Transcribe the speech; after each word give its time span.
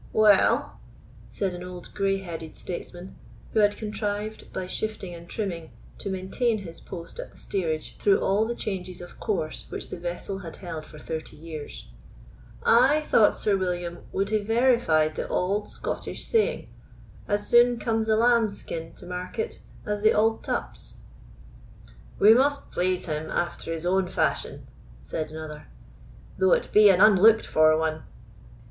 "Well," 0.13 0.79
said 1.29 1.53
an 1.53 1.63
old 1.63 1.93
grey 1.93 2.17
headed 2.21 2.57
statesman, 2.57 3.17
who 3.53 3.59
had 3.59 3.77
contrived, 3.77 4.51
by 4.51 4.65
shifting 4.65 5.13
and 5.13 5.29
trimming, 5.29 5.69
to 5.99 6.09
maintain 6.09 6.57
his 6.63 6.79
post 6.79 7.19
at 7.19 7.29
the 7.31 7.37
steerage 7.37 7.97
through 7.99 8.19
all 8.19 8.45
the 8.47 8.55
changes 8.55 8.99
of 8.99 9.19
course 9.19 9.67
which 9.69 9.91
the 9.91 9.99
vessel 9.99 10.39
had 10.39 10.55
held 10.55 10.87
for 10.87 10.97
thirty 10.97 11.37
years, 11.37 11.87
"I 12.63 13.01
thought 13.01 13.37
Sir 13.37 13.55
William 13.55 13.99
would 14.11 14.29
hae 14.31 14.41
verified 14.43 15.13
the 15.13 15.29
auld 15.29 15.69
Scottish 15.69 16.25
saying, 16.25 16.67
'As 17.27 17.47
soon 17.47 17.77
comes 17.77 18.07
the 18.07 18.17
lamb's 18.17 18.57
skin 18.57 18.93
to 18.93 19.05
market 19.05 19.59
as 19.85 20.01
the 20.01 20.13
auld 20.15 20.43
tup's'." 20.43 20.97
"We 22.17 22.33
must 22.33 22.71
please 22.71 23.05
him 23.05 23.29
after 23.29 23.71
his 23.71 23.85
own 23.85 24.07
fashion," 24.07 24.65
said 25.03 25.29
another, 25.31 25.67
"though 26.39 26.53
it 26.53 26.71
be 26.71 26.89
an 26.89 26.99
unlooked 27.01 27.45
for 27.45 27.77
one." 27.77 28.01